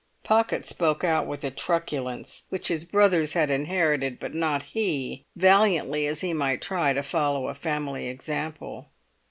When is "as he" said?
6.07-6.33